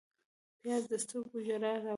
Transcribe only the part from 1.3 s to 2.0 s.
ژړا راولي